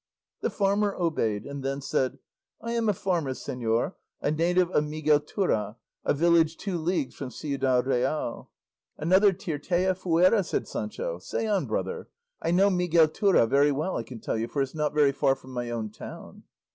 [0.39, 2.17] The farmer obeyed, and then said,
[2.59, 7.85] "I am a farmer, señor, a native of Miguelturra, a village two leagues from Ciudad
[7.85, 8.49] Real."
[8.97, 12.07] "Another Tirteafuera!" said Sancho; "say on, brother;
[12.41, 15.51] I know Miguelturra very well I can tell you, for it's not very far from
[15.51, 16.45] my own town."